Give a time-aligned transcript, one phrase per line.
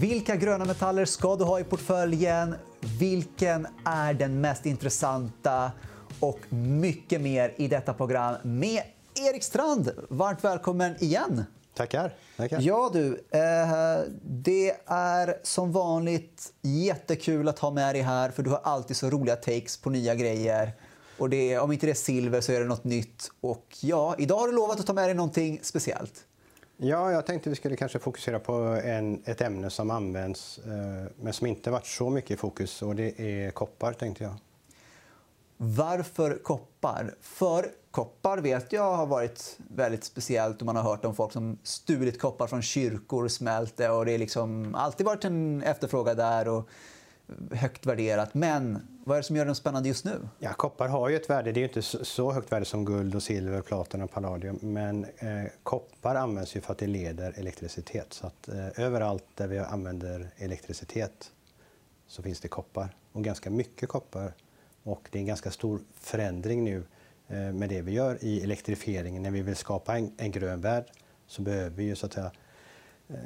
[0.00, 2.54] Vilka gröna metaller ska du ha i portföljen?
[2.98, 5.72] Vilken är den mest intressanta?
[6.20, 8.82] Och mycket mer i detta program med
[9.14, 9.90] Erik Strand.
[10.08, 11.44] Varmt välkommen igen.
[11.74, 12.14] Tackar.
[12.36, 12.60] Tackar.
[12.60, 13.24] Ja, du.
[13.30, 18.96] Eh, det är som vanligt jättekul att ha med dig här för du har alltid
[18.96, 20.72] så roliga takes på nya grejer.
[21.18, 23.30] Och det, om inte det är silver så är det nåt nytt.
[23.40, 26.24] Och ja, idag har du lovat att ta med dig någonting speciellt.
[26.82, 28.52] Ja, jag tänkte vi skulle kanske fokusera på
[28.84, 32.96] en, ett ämne som används eh, men som inte varit så mycket i fokus och
[32.96, 34.34] det är koppar tänkte jag.
[35.56, 37.14] Varför koppar?
[37.20, 41.58] För koppar vet jag har varit väldigt speciellt och man har hört om folk som
[41.62, 46.16] stulit koppar från kyrkor, och smält det och det har liksom alltid varit en efterfrågan
[46.16, 46.68] där och
[47.52, 48.34] högt värderat.
[48.34, 48.78] Men
[49.10, 50.28] vad är det som gör den spännande just nu?
[50.38, 51.52] Ja, koppar har ju ett värde.
[51.52, 54.58] Det är inte så högt värde som guld, och silver, platina och palladium.
[54.62, 58.12] Men eh, koppar används ju för att det leder elektricitet.
[58.12, 61.32] Så att, eh, överallt där vi använder elektricitet
[62.06, 62.96] så finns det koppar.
[63.12, 64.32] Och ganska mycket koppar.
[64.82, 66.84] Och det är en ganska stor förändring nu
[67.28, 69.22] eh, med det vi gör i elektrifieringen.
[69.22, 70.84] När vi vill skapa en, en grön värld
[71.26, 72.32] så behöver vi ju så att säga,
[73.08, 73.16] eh,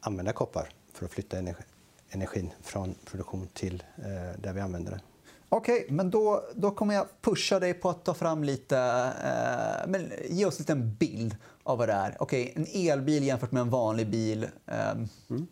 [0.00, 1.62] använda koppar för att flytta energi,
[2.10, 5.00] energin från produktion till eh, där vi använder det.
[5.48, 8.78] Okej, okay, men då, då kommer jag pusha dig på att ta fram lite...
[9.24, 12.22] Eh, men ge oss en liten bild av vad det är.
[12.22, 14.48] Okay, en elbil jämfört med en vanlig bil.
[14.66, 14.76] Eh.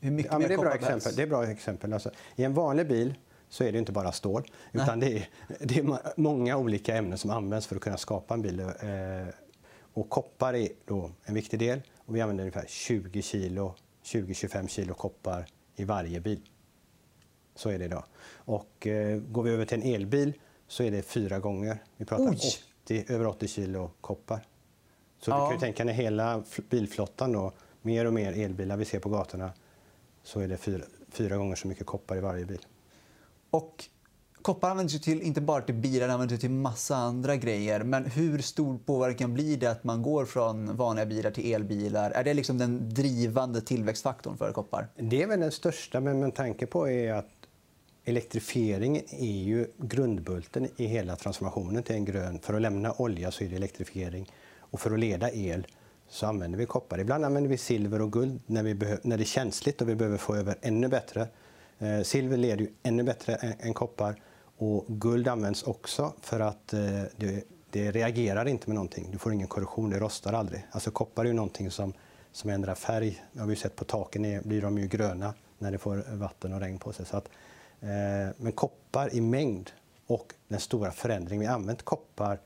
[0.00, 1.12] Hur mycket ja, mer det är bra exempel.
[1.16, 1.92] Det är bra exempel.
[1.92, 3.14] Alltså, I en vanlig bil
[3.48, 4.50] så är det inte bara stål.
[4.72, 5.28] Utan det är,
[5.60, 8.60] det är, många olika ämnen som används för att kunna skapa en bil.
[8.60, 8.66] Eh,
[9.94, 11.82] och koppar är då en viktig del.
[11.96, 13.74] Och vi använder ungefär 20 kilo,
[14.04, 15.46] 20-25 kilo koppar
[15.76, 16.40] i varje bil.
[17.54, 18.04] Så är det idag.
[18.34, 20.32] Och eh, går vi över till en elbil
[20.68, 21.82] så är det fyra gånger.
[21.96, 22.36] Vi pratar
[22.84, 24.46] 80, över 80 kilo koppar.
[25.20, 25.36] Så ja.
[25.36, 27.52] du kan ju tänka när hela bilflottan då,
[27.82, 29.52] mer och mer elbilar vi ser på gatorna,
[30.22, 32.66] så är det fyra, fyra gånger så mycket koppar i varje bil.
[33.50, 33.84] Och
[34.44, 37.82] koppar används ju till, inte bara till bilar, det används till massa andra grejer.
[37.82, 42.10] Men hur stor påverkan blir det att man går från vanliga bilar till elbilar?
[42.10, 44.88] Är det liksom den drivande tillväxtfaktorn för koppar?
[44.96, 47.28] Det är väl den största, men med tanke på är att
[48.04, 52.38] elektrifiering är ju grundbulten i hela transformationen till en grön.
[52.38, 55.66] För att lämna olja så är det elektrifiering och för att leda el
[56.08, 57.00] så använder vi koppar.
[57.00, 60.18] Ibland använder vi silver och guld när, vi när det är känsligt och vi behöver
[60.18, 61.28] få över ännu bättre.
[61.78, 64.20] Eh, silver leder ju ännu bättre än koppar
[64.56, 66.80] och guld används också för att eh,
[67.16, 69.08] det, det, reagerar inte med någonting.
[69.10, 70.66] Du får ingen korrosion, det rostar aldrig.
[70.70, 71.92] Alltså koppar är ju någonting som,
[72.32, 73.24] som ändrar färg.
[73.32, 76.52] Det har vi sett på taken är, blir de ju gröna när det får vatten
[76.52, 77.06] och regn på sig.
[77.06, 77.28] Så att,
[77.80, 77.88] eh,
[78.36, 79.70] men koppar i mängd
[80.06, 81.40] och den stora förändringen.
[81.40, 82.38] Vi har använt koppar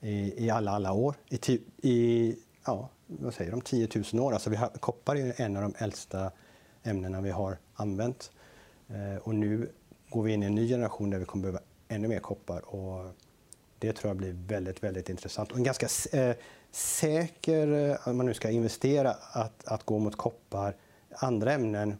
[0.00, 1.14] i, i alla, alla år.
[1.28, 2.36] I, i
[2.66, 4.32] ja, vad säger de, 10 000 år.
[4.32, 6.30] Alltså vi har, koppar är en av de äldsta
[6.82, 8.30] ämnena vi har använt.
[8.88, 9.70] Eh, och nu
[10.10, 12.74] går vi in i en ny generation där vi kommer behöva ännu mer koppar.
[12.74, 13.14] Och
[13.78, 15.50] det tror jag blir väldigt, väldigt intressant.
[15.50, 16.36] Och en ganska eh,
[16.70, 20.76] säker, eh, om man nu ska investera, att, att gå mot koppar.
[21.10, 21.94] Andra ämnen,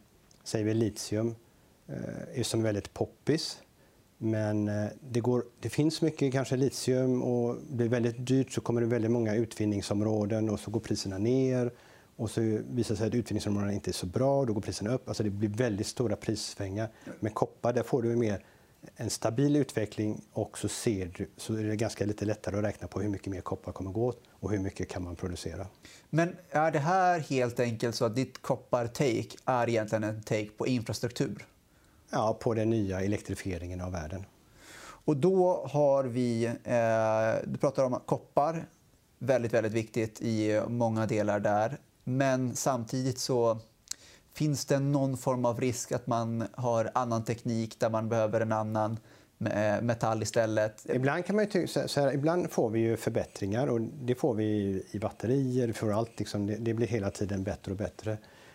[0.44, 1.34] säger vi litium,
[1.87, 3.59] eh, är som väldigt poppis.
[4.19, 8.81] Men det, går, det finns mycket kanske litium och blir det väldigt dyrt så kommer
[8.81, 11.71] det väldigt många utvinningsområden och så går priserna ner
[12.16, 15.09] och så visar det sig att utvinningsområdena inte är så bra, då går priserna upp.
[15.09, 16.88] Alltså det blir väldigt stora prissvängar.
[17.21, 18.44] Med koppar där får du mer
[18.97, 22.88] en stabil utveckling och så, ser du, så är det ganska lite lättare att räkna
[22.88, 25.66] på hur mycket mer koppar kommer gå åt och hur mycket kan man producera.
[26.10, 30.66] Men är det här helt enkelt så att ditt koppar-take är egentligen en take på
[30.66, 31.47] infrastruktur?
[32.10, 34.25] Ja, på den nya elektrifieringen av världen.
[34.78, 38.66] Och då har vi, eh, du pratar om koppar,
[39.19, 41.78] väldigt, väldigt viktigt i många delar där.
[42.09, 43.59] Men samtidigt så
[44.33, 48.53] finns det någon form av risk att man har annan teknik där man behöver en
[48.53, 48.99] annan
[49.41, 50.87] eh, metall istället.
[50.94, 54.82] Ibland, kan man ju så här, ibland får vi ju förbättringar och det får vi
[54.91, 58.12] i batterier, för allt, liksom, det, blir hela tiden bättre och bättre.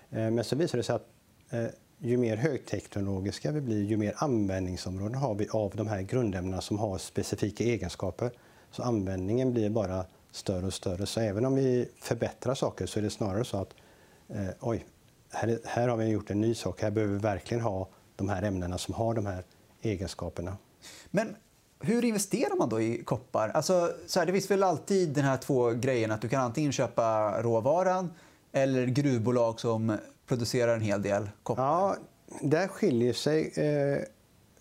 [0.09, 1.07] Eh, men så visar det sig att
[1.50, 1.65] eh,
[1.97, 6.80] ju mer högteknologiska vi blir, ju mer användningsområden har vi av de här grundämnena som
[6.80, 8.31] har specifika egenskaper.
[8.71, 11.06] Så användningen blir bara större och större.
[11.06, 13.74] Så även om vi förbättrar saker så är det snarare så att
[14.30, 14.86] eh, oj,
[15.30, 16.81] här, här har vi gjort en ny sak.
[16.81, 19.44] Här behöver vi verkligen ha de här ämnena som har de här
[19.81, 20.57] egenskaperna.
[21.12, 21.36] Men
[21.80, 23.50] hur investerar man då i koppar?
[23.50, 26.72] Alltså, så här, det finns väl alltid den här två grejerna att du kan antingen
[26.72, 28.13] köpa råvaran
[28.51, 29.98] eller gruvbolag som
[30.28, 31.63] producerar en hel del koppar.
[31.63, 31.95] Ja,
[32.42, 34.04] där skiljer sig eh,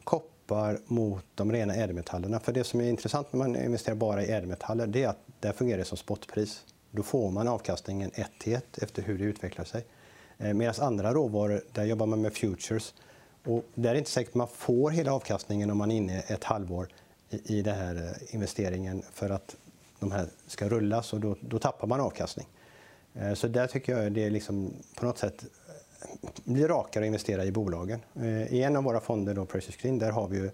[0.04, 2.40] koppar mot de rena ädelmetallerna.
[2.40, 5.78] För det som är intressant när man investerar bara i ädelmetaller är att där fungerar
[5.78, 6.64] det som spotpris.
[6.90, 9.84] Då får man avkastningen 1 till 1 efter hur det utvecklar sig.
[10.38, 12.94] Eh, Medan andra råvaror, där jobbar man med futures.
[13.44, 16.20] Och där är det inte säkert att man får hela avkastningen om man är inne
[16.20, 16.88] ett halvår
[17.30, 19.56] i, den här eh, investeringen för att
[19.98, 22.46] de här ska rullas och då, då tappar man avkastning.
[23.14, 25.44] Eh, så där tycker jag det är liksom på något sätt
[26.44, 28.00] blir rakare att investera i bolagen.
[28.48, 30.50] I en av våra fonder, då, Precious Green, där har vi ju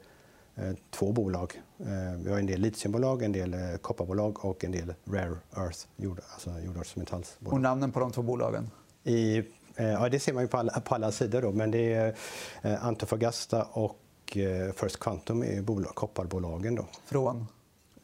[0.91, 1.62] två bolag.
[1.81, 1.87] Eh,
[2.25, 6.20] Vi har en del litiumbolag, en del eh, kopparbolag och en del rare earth, jord,
[6.32, 7.61] alltså Och jordartsmetallsbolag.
[7.61, 8.70] namnen på de två bolagen?
[9.05, 9.37] I,
[9.76, 11.43] eh, ja, det ser man ju på alla, på alla sidor.
[11.43, 12.14] Då, men det är
[12.62, 16.75] eh, Antofagasta och eh, First Quantum är bolag, kopparbolagen.
[16.75, 16.87] Då.
[17.06, 17.47] Från?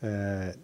[0.01, 0.55] Eh,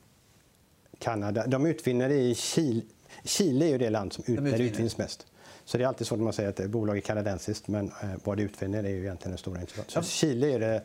[0.98, 1.46] Kanada.
[1.46, 2.82] De utvinner i Chile.
[3.24, 5.26] Chile är ju det land som ut, utvinns mest.
[5.64, 8.36] Så det är alltid så när man säger att bolag är kanadensiskt, men eh, vad
[8.36, 9.60] det utvinner är ju egentligen den stora
[9.94, 10.02] Ja.
[10.02, 10.82] Chile är det...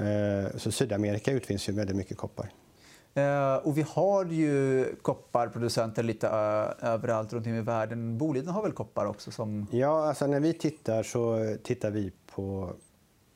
[0.00, 2.52] Eh, så Sydamerika utvinns ju väldigt mycket koppar.
[3.14, 8.18] Eh, och vi har ju kopparproducenter lite ö, överallt runt om i världen.
[8.18, 9.30] Boliden har väl koppar också?
[9.30, 9.66] Som...
[9.70, 12.72] Ja, alltså när vi tittar så tittar vi på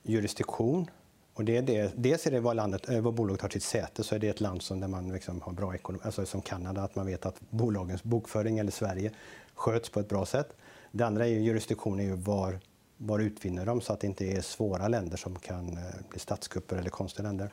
[0.02, 0.90] jurisdiktion.
[1.34, 4.04] Och det är det, dels är det var, landet, eh, var bolaget har sitt säte,
[4.04, 6.82] så är det ett land som, där man liksom har bra ekonomi, alltså som Kanada,
[6.82, 9.10] att man vet att bolagens bokföring, eller Sverige,
[9.54, 10.56] sköts på ett bra sätt.
[10.92, 12.58] Det andra är ju jurisdiktion, är ju var,
[13.06, 16.76] var utvinner de, så att det inte är svåra länder som kan eh, bli statskupper
[16.76, 17.50] eller konstiga länder.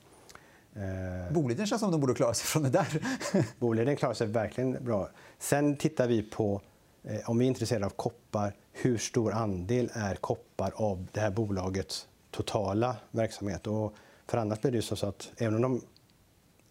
[0.73, 3.01] Eh, Boliden känns som de borde klara sig från det där.
[3.59, 5.09] Boliden klarar sig verkligen bra.
[5.39, 6.61] Sen tittar vi på,
[7.03, 11.31] eh, om vi är intresserade av koppar, hur stor andel är koppar av det här
[11.31, 13.67] bolagets totala verksamhet?
[13.67, 13.93] Och
[14.27, 15.81] för annars blir det så att även om de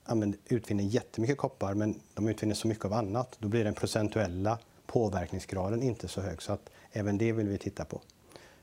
[0.04, 4.58] använder, utvinner jättemycket koppar men de utvinner så mycket av annat, då blir den procentuella
[4.86, 6.42] påverkningsgraden inte så hög.
[6.42, 8.00] Så att även det vill vi titta på.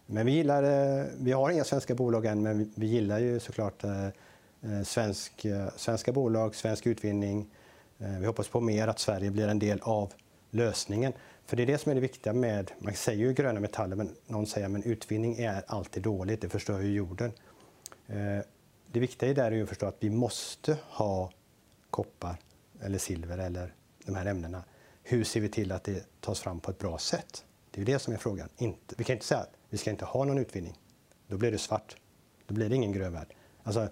[0.09, 3.83] Men vi gillar, eh, vi har inga svenska bolag än, men vi- gillar ju såklart
[3.83, 5.45] eh, eh, svensk,
[5.75, 7.49] svenska bolag, svensk utvinning.
[8.19, 10.13] Vi hoppas på mer att Sverige blir en del av
[10.51, 11.13] lösningen.
[11.45, 14.15] För det är det som är det viktiga med, man säger ju gröna metaller, men
[14.27, 17.31] någon säger att utvinning är alltid dåligt, det förstör ju jorden.
[18.91, 21.31] Det viktiga där är ju att förstå att vi måste ha
[21.89, 22.35] koppar
[22.81, 23.73] eller silver eller
[24.05, 24.63] de här ämnena.
[25.03, 27.45] Hur ser vi till att det tas fram på ett bra sätt?
[27.71, 28.49] Det är det som är frågan.
[28.97, 30.77] Vi kan inte säga att vi ska inte ha någon utvinning.
[31.27, 31.95] Då blir det svart.
[32.47, 33.33] Då blir det ingen grön värld.
[33.63, 33.87] Alltså,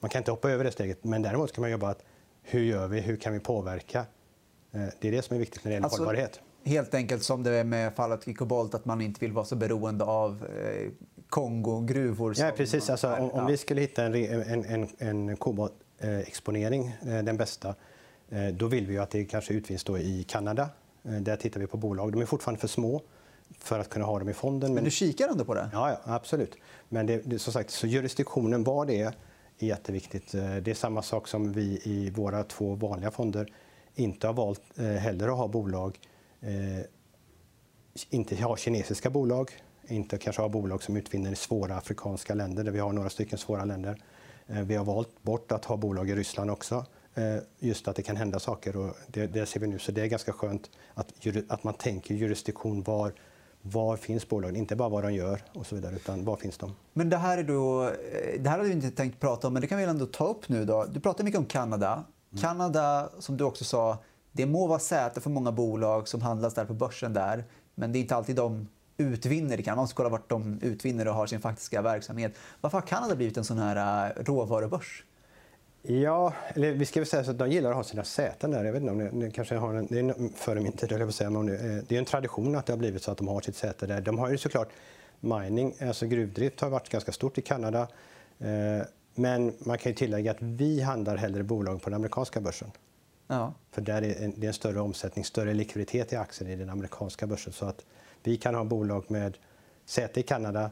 [0.00, 2.02] man kan inte hoppa över det steget, men däremot kan man jobba att
[2.42, 3.98] hur gör vi, hur kan vi påverka?
[4.72, 6.40] Eh, Det är det som är viktigt när det gäller Alltså, hållbarhet.
[6.64, 9.56] Helt enkelt som det är med fallet i kobolt, att man inte vill vara så
[9.56, 10.90] beroende av eh,
[11.28, 12.34] Kongo-gruvor.
[12.38, 12.90] Ja, precis.
[12.90, 17.74] Alltså, om, om vi skulle hitta en, en, en, en koboltexponering, eh, den bästa,
[18.28, 20.68] eh, då vill vi att det kanske utvinns i Kanada.
[21.04, 22.12] Eh, Där tittar vi på bolag.
[22.12, 23.02] De är fortfarande för små
[23.58, 24.74] för att kunna ha dem i fonden.
[24.74, 25.70] Men du kikar ändå på det?
[25.72, 26.56] Ja, ja absolut.
[26.88, 29.14] Men det, det, som sagt, så jurisdiktionen, vad det är,
[29.58, 30.34] är jätteviktigt.
[30.34, 33.52] Eh, Det är samma sak som vi i våra två vanliga fonder
[33.94, 35.98] inte har valt eh, heller att ha bolag.
[36.40, 36.50] Eh,
[38.10, 39.50] inte ha kinesiska bolag,
[39.88, 43.38] inte kanske ha bolag som utvinner i svåra afrikanska länder, där vi har några stycken
[43.38, 44.02] svåra länder.
[44.46, 48.02] Eh, vi har valt bort att ha bolag i Ryssland också, eh, just att det
[48.02, 48.76] kan hända saker.
[48.76, 51.12] Och det, det ser vi nu, så det är ganska skönt att,
[51.48, 52.82] att man tänker jurisdiktion.
[52.82, 53.12] Var,
[53.62, 54.56] var finns bolagen?
[54.56, 56.72] Inte bara vad de gör, och så vidare, utan var finns de?
[56.92, 59.60] Men det här är då, eh, det här hade vi inte tänkt prata om, men
[59.60, 60.84] det kan vi ändå ta upp nu då.
[60.84, 62.04] Du pratar mycket om Kanada.
[62.40, 63.98] Kanada, som du också sa,
[64.32, 67.44] det må vara säte för många bolag som handlas där på börsen där,
[67.74, 69.76] men det är inte alltid de utvinner i Kanada.
[69.76, 72.34] Man måste kolla vart de utvinner och har sin faktiska verksamhet.
[72.60, 75.04] Varför har Kanada blivit en sån här eh, råvarubörs?
[75.82, 78.64] Ja, eller vi ska väl säga så att de gillar att ha sina säten där.
[78.64, 81.14] Jag vet inte om det, det kanske har en, det är före min tid, jag
[81.14, 83.28] säga, men det, eh, det är en tradition att det har blivit så att de
[83.28, 84.00] har sitt säte där.
[84.00, 84.68] De har ju såklart
[85.20, 87.88] mining, alltså gruvdrift har varit ganska stort i Kanada.
[88.38, 92.70] Eh, Men man kan ju tillägga att vi handlar hellre bolag på den amerikanska börsen.
[93.26, 93.54] Ja.
[93.70, 96.70] För där är en, det är en större omsättning, större likviditet i aktier i den
[96.70, 97.52] amerikanska börsen.
[97.52, 97.84] Så att
[98.22, 99.36] vi kan ha bolag med
[99.84, 100.70] säte i Kanada,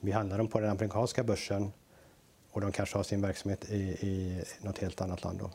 [0.00, 1.72] vi handlar dem på den amerikanska börsen
[2.52, 5.38] och de kanske har sin verksamhet i, i något helt annat land.
[5.38, 5.50] Då.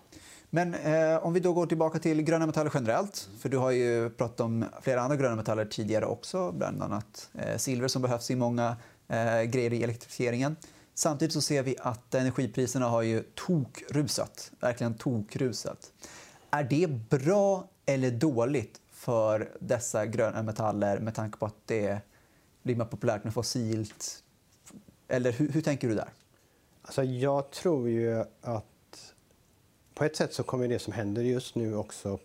[0.50, 3.30] Men eh, om vi då går tillbaka till gröna metaller generellt.
[3.40, 6.52] För du har ju pratat om flera andra gröna metaller tidigare också.
[6.52, 10.56] Bland annat eh, silver som behövs i många eh, grejer i elektrifieringen.
[10.94, 14.52] Samtidigt så ser vi att energipriserna har ju tokrusat.
[14.60, 15.92] Verkligen tokrusat.
[16.52, 22.00] Är det bra eller dåligt för dessa gröna metaller med tanke på att det
[22.64, 24.24] blir mer populärt med fossilt?
[25.08, 26.10] Eller hur, hur tänker du där?
[26.86, 29.14] Alltså jag tror ju att
[29.94, 32.20] på ett sätt så kommer det som händer just nu också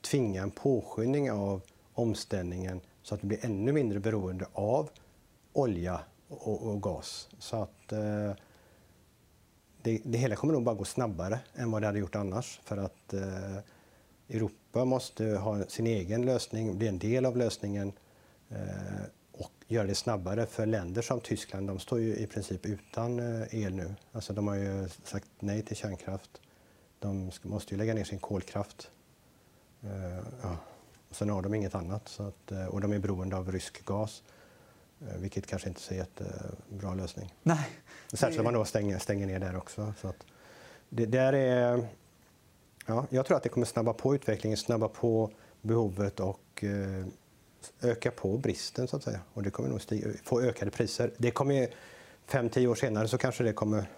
[0.00, 1.60] tvinga en påskyndning av
[1.94, 4.90] omställningen så att vi blir ännu mindre beroende av
[5.52, 7.28] olja och, och gas.
[7.38, 8.32] Så att eh,
[9.82, 12.60] det, det hela kommer nog bara gå snabbare än vad det hade gjort annars.
[12.64, 13.56] För att eh,
[14.28, 17.92] Europa måste ha sin egen lösning, bli en del av lösningen.
[18.48, 19.04] Eh,
[19.70, 20.46] göra det snabbare.
[20.46, 23.94] För länder som Tyskland de står ju i princip utan eh, el nu.
[24.12, 26.40] Alltså de har ju sagt nej till kärnkraft.
[26.98, 28.90] De måste ju lägga ner sin kolkraft.
[29.82, 30.56] Eh, ja.
[31.08, 32.08] Och sen har de inget annat.
[32.08, 34.22] Så att, och de är beroende av rysk gas.
[34.98, 37.34] Vilket kanske inte är en jättebra lösning.
[37.42, 37.68] Nej.
[38.12, 39.94] Särskilt om man då stänger, stänger ner där också.
[40.00, 40.26] Så att
[40.88, 41.88] det där är,
[42.86, 45.30] ja, jag tror att det kommer snabba på utvecklingen, snabba på
[45.62, 46.64] behovet och
[47.80, 49.20] öka på bristen så att säga.
[49.34, 51.10] Och det kommer nog stiga, få ökade priser.
[51.16, 51.68] Det kommer
[52.26, 53.90] fem, tio år senare så kanske det kommer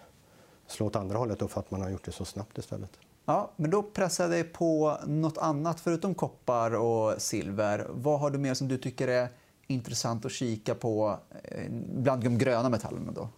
[0.66, 2.90] slå åt andra hållet då för att man har gjort det så snabbt istället.
[3.24, 7.86] Ja, men då pressar det på något annat förutom koppar och silver.
[7.90, 9.28] Vad har du mer som du tycker är
[9.66, 13.12] intressant att kika på eh, bland de gröna metallerna?
[13.12, 13.28] Då?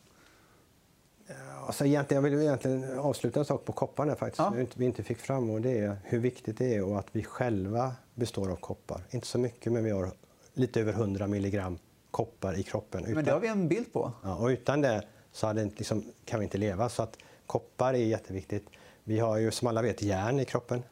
[1.66, 4.52] Alltså egentligen, jag vill egentligen avsluta en sak på kopparn där faktiskt, ja.
[4.74, 7.92] vi inte fick fram och det är hur viktigt det är och att vi själva
[8.14, 9.02] består av koppar.
[9.10, 10.10] Inte så mycket, men vi har
[10.54, 11.78] lite över 100 milligram
[12.10, 13.02] koppar i kroppen.
[13.02, 14.12] Utan, men det har vi en bild på.
[14.22, 16.88] Ja, och utan det så hade, liksom, kan vi inte leva.
[16.88, 18.66] Så att koppar är jätteviktigt.
[19.04, 20.82] Vi har ju som alla vet järn i kroppen.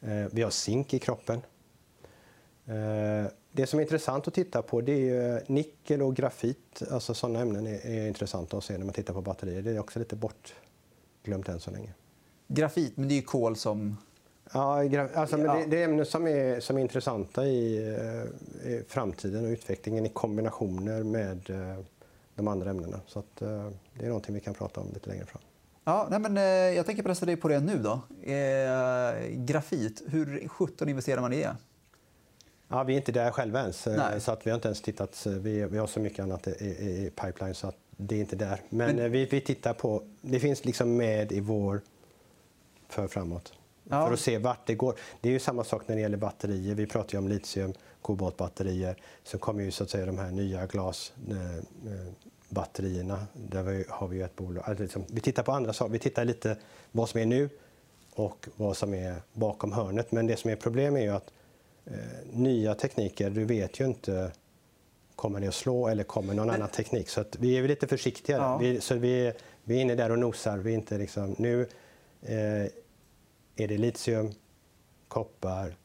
[0.00, 1.40] Eh, vi har zink i kroppen.
[2.66, 6.82] Eh, det som är intressant att titta på det är nickel och grafit.
[6.90, 9.62] Alltså sådana ämnen är, är intressanta att se när man tittar på batterier.
[9.62, 11.94] Det är också lite bortglömt än så länge.
[12.48, 13.96] Grafit, men det är ju kol som...
[14.54, 15.54] Ja, alltså, ja.
[15.54, 20.06] Det, det, är ämnen som är, som är intressanta i, eh, i, framtiden och utvecklingen
[20.06, 21.84] i kombinationer med eh,
[22.34, 23.00] de andra ämnena.
[23.06, 25.42] Så att, eh, det är någonting vi kan prata om lite längre fram.
[25.84, 26.36] Ja, nej, men,
[26.74, 27.78] jag tänker pressa dig på det nu.
[27.78, 27.92] då.
[28.32, 31.56] Eh, grafit, hur 17 investerar man i det?
[32.68, 33.86] Ja, vi är inte där själva ens.
[33.86, 34.20] Nej.
[34.20, 35.26] Så att vi har inte ens tittat.
[35.26, 38.60] Vi, vi har så mycket annat i, i, pipeline så att det är inte där.
[38.68, 39.12] Men, Men...
[39.12, 40.02] Vi, vi tittar på...
[40.20, 41.80] Det finns liksom med i vår
[42.88, 43.52] för framåt.
[43.90, 44.06] Ja.
[44.06, 44.94] För att se vart det går.
[45.20, 46.74] Det är ju samma sak när det gäller batterier.
[46.74, 47.72] Vi pratar om litium,
[48.02, 48.96] koboltbatterier.
[49.24, 53.14] Sen kommer ju så att säga de här nya glasbatterierna.
[53.14, 54.64] Eh, Där har vi ju ett bolag.
[54.66, 55.92] Alltså liksom, vi tittar på andra saker.
[55.92, 56.56] Vi tittar lite
[56.92, 57.48] vad som är nu
[58.14, 60.12] och vad som är bakom hörnet.
[60.12, 61.32] Men det som är problemet är ju att
[61.84, 61.94] eh,
[62.32, 64.32] nya tekniker, du vet ju inte
[65.16, 67.08] kommer det att slå eller kommer någon annan teknik.
[67.08, 68.36] Så vi är lite försiktiga.
[68.36, 68.58] Ja.
[68.58, 69.32] Vi, så vi,
[69.64, 70.58] vi är inne där och nosar.
[70.58, 71.60] Vi är inte liksom, nu
[72.22, 72.66] eh,
[73.56, 74.32] är det litium,
[75.08, 75.76] koppar,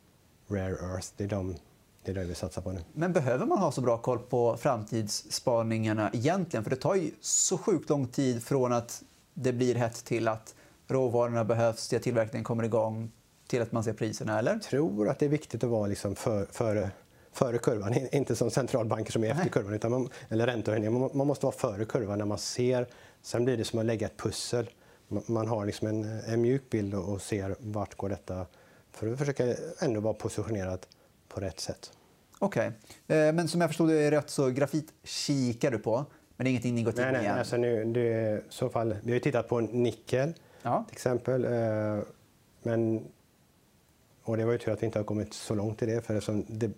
[0.47, 1.07] rare earth.
[1.17, 1.55] Det är de
[2.03, 2.81] det är det vi satsar på nu.
[2.93, 6.63] Men behöver man ha så bra koll på framtidsspaningarna egentligen?
[6.63, 10.55] För det tar ju så sjukt lång tid från att det blir hett till att
[10.87, 13.11] råvarorna behövs, till att tillverkningen kommer igång,
[13.47, 14.39] till att man ser priserna?
[14.39, 14.51] Eller?
[14.51, 16.91] Jag tror att det är viktigt att vara liksom för, före,
[17.31, 21.15] före kurvan, inte som centralbanker som är efter kurvan, utan man, eller räntehöjningar.
[21.15, 22.87] Man, måste vara före kurvan när man ser.
[23.21, 24.69] Sen blir det som att lägga ett pussel.
[25.09, 28.45] Man, har liksom en, en mjuk bild och ser vart går detta
[28.91, 30.85] för att försöka ändå vara positionerad
[31.27, 31.91] på rätt sätt.
[32.39, 32.71] Okej,
[33.05, 33.17] okay.
[33.17, 36.51] Eh, men som jag förstod det rätt så grafit kikar du på, men det är
[36.51, 37.37] ingenting ni gått in nej, nej, igen?
[37.37, 40.85] Alltså nu, det, så fall, vi har tittat på nickel ja.
[40.87, 41.45] till exempel.
[41.45, 41.99] Eh,
[42.63, 43.05] men
[44.29, 46.41] och det var ju tur att vi inte har kommit så långt i det, för
[46.47, 46.71] det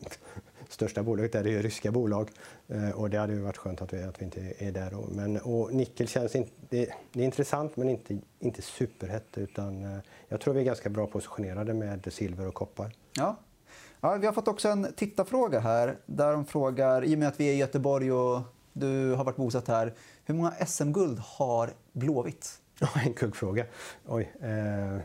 [0.72, 2.30] största bolaget är det ju ryska bolag.
[2.68, 4.92] Eh, och det hade ju varit skönt att vi, att vi inte är där.
[4.92, 5.08] Då.
[5.12, 9.38] Men, och nickel känns inte, det, det, är intressant men inte, inte superhett.
[9.38, 12.92] Utan, eh, jag tror vi är ganska bra positionerade med silver och koppar.
[13.14, 13.36] Ja.
[14.02, 15.98] Ja, vi har fått också en tittarfråga här.
[16.06, 18.42] Där de frågar, i och med att vi är i Göteborg och
[18.74, 19.94] du har varit bosatt här,
[20.26, 22.62] hur många SM-guld har Blåvitt?
[23.06, 23.66] en kuggfråga.
[24.08, 24.32] Oj.
[24.42, 24.98] Eh...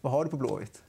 [0.00, 0.82] Vad har du på Blåvitt?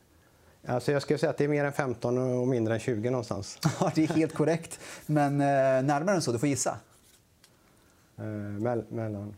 [0.68, 3.60] Alltså jag skulle säga att det är mer än 15 och mindre än 20 någonstans.
[3.80, 4.80] Ja, det är helt korrekt.
[5.06, 5.48] Men eh,
[5.84, 6.78] närmare än så, du får gissa.
[8.18, 9.36] Eh, mell mellan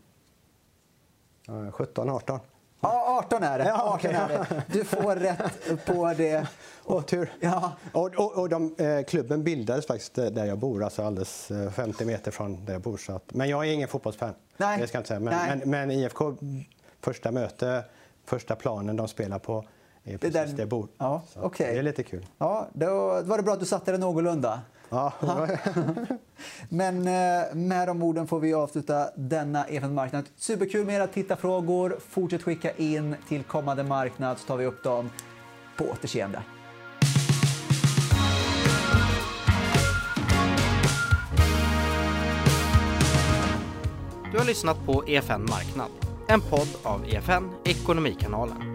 [1.48, 2.40] eh, 17 18.
[2.80, 3.74] Ja, 18 är det.
[3.74, 4.62] 18 är det.
[4.66, 6.46] Du får rätt på det.
[6.84, 7.32] Och, tur.
[7.40, 7.72] Ja.
[7.92, 12.06] Och, och, och de, eh, klubben bildades faktiskt där jag bor, alltså alldeles 50 eh,
[12.06, 12.96] meter från där jag bor.
[12.96, 14.34] Så att, men jag är ingen fotbollsfan.
[14.56, 14.80] Nej.
[14.80, 15.20] Det ska jag inte säga.
[15.20, 16.34] Men, men, men IFK,
[17.00, 17.84] första möte
[18.24, 19.64] första planen de spelar på
[20.04, 20.88] är precis där jag bor.
[20.98, 21.72] Ja, okay.
[21.72, 22.26] Det är lite kul.
[22.38, 24.60] Ja, då var det bra att du satte det någorlunda.
[24.88, 25.12] Ja.
[26.68, 30.24] Men eh, med de orden får vi avsluta denna eventmarknad.
[30.36, 31.98] Superkul med era tittarfrågor.
[32.08, 35.10] Fortsätt skicka in till kommande marknad så tar vi upp dem.
[35.76, 36.42] På återseende.
[44.32, 45.90] Du har lyssnat på EFN Marknad
[46.28, 48.74] en podd av EFN Ekonomikanalen.